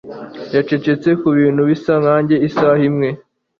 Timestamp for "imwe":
2.89-3.09